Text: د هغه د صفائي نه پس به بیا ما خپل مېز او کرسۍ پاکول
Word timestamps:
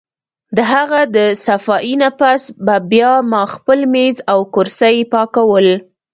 د 0.55 0.57
هغه 0.73 1.01
د 1.15 1.17
صفائي 1.45 1.93
نه 2.01 2.09
پس 2.19 2.41
به 2.65 2.75
بیا 2.91 3.13
ما 3.31 3.43
خپل 3.55 3.79
مېز 3.93 4.15
او 4.31 4.39
کرسۍ 4.53 4.97
پاکول 5.13 5.67